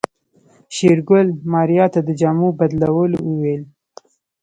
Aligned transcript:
شېرګل 0.75 1.27
ماريا 1.51 1.85
ته 1.93 1.99
د 2.07 2.09
جامو 2.19 2.47
بدلولو 2.59 3.17
وويل. 3.29 3.63